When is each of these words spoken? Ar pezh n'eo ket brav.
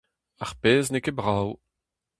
Ar 0.43 0.51
pezh 0.61 0.89
n'eo 0.91 1.03
ket 1.05 1.17
brav. 1.17 1.47